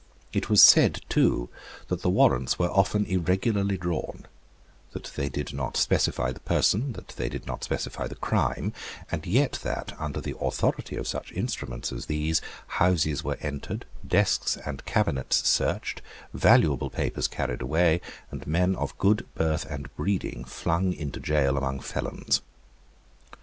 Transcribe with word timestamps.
It 0.33 0.49
was 0.49 0.63
said 0.63 1.01
too, 1.09 1.47
that 1.87 2.01
the 2.01 2.09
warrants 2.09 2.57
were 2.57 2.71
often 2.71 3.05
irregularly 3.05 3.77
drawn, 3.77 4.25
that 4.93 5.11
they 5.15 5.29
did 5.29 5.53
not 5.53 5.77
specify 5.77 6.31
the 6.31 6.39
person, 6.39 6.93
that 6.93 7.09
they 7.09 7.29
did 7.29 7.45
not 7.45 7.63
specify 7.63 8.07
the 8.07 8.15
crime, 8.15 8.73
and 9.11 9.27
yet 9.27 9.59
that, 9.61 9.93
under 9.99 10.19
the 10.19 10.35
authority 10.39 10.95
of 10.95 11.07
such 11.07 11.31
instruments 11.33 11.91
as 11.93 12.07
these, 12.07 12.41
houses 12.65 13.23
were 13.23 13.37
entered, 13.41 13.85
desks 14.03 14.57
and 14.65 14.85
cabinets 14.85 15.47
searched, 15.47 16.01
valuable 16.33 16.89
papers 16.89 17.27
carried 17.27 17.61
away, 17.61 18.01
and 18.31 18.47
men 18.47 18.75
of 18.77 18.97
good 18.97 19.27
birth 19.35 19.65
and 19.69 19.95
breeding 19.95 20.43
flung 20.45 20.93
into 20.93 21.19
gaol 21.19 21.57
among 21.59 21.79
felons. 21.79 22.41